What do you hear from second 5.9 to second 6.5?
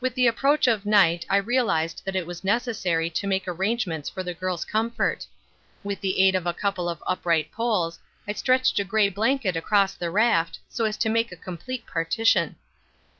the aid of